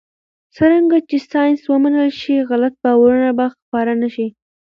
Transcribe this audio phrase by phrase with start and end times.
[0.55, 4.27] څرنګه چې ساینس ومنل شي، غلط باورونه به خپاره نه شي.